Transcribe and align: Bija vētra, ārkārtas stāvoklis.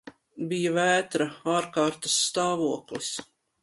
Bija 0.53 0.71
vētra, 0.77 1.29
ārkārtas 1.59 2.19
stāvoklis. 2.27 3.17